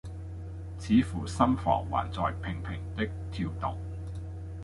[0.79, 3.77] 似乎心房還在怦怦的跳動。